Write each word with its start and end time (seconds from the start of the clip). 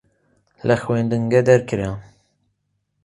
لە 0.67 0.75
خوێندنگە 0.83 1.41
دەرکرام. 1.47 1.99